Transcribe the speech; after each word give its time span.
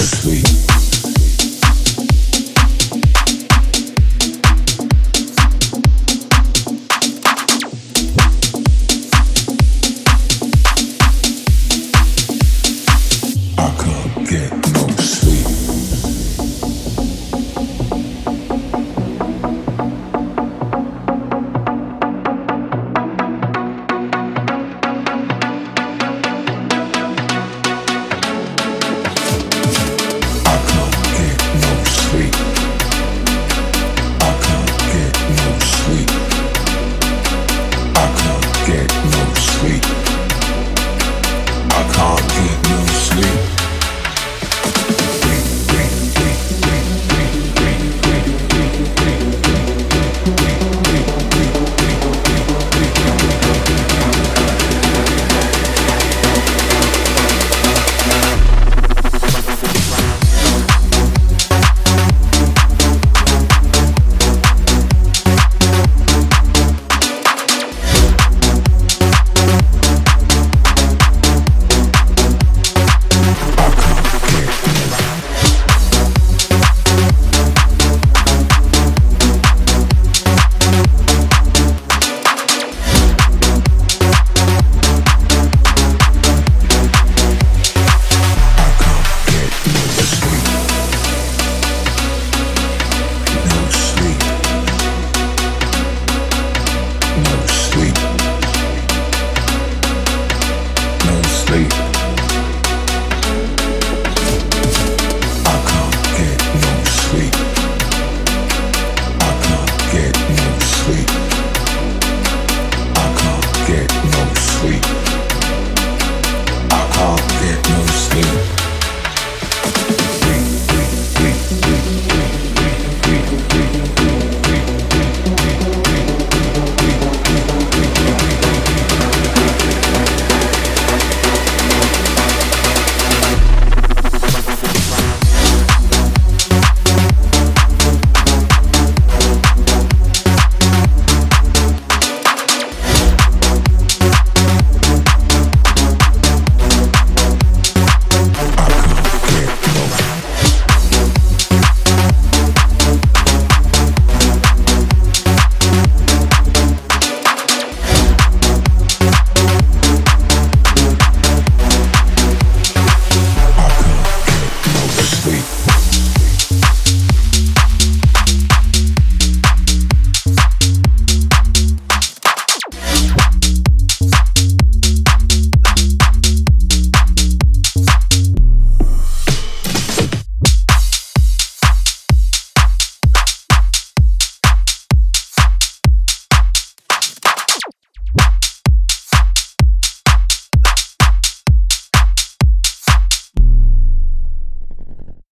bittersweet. 0.00 0.49